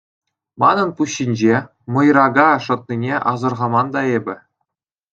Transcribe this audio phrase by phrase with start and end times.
[0.63, 1.55] Манӑн пуҫ ҫинче
[1.97, 4.35] «мӑйрака» шӑтнине асӑрхаман та эпӗ.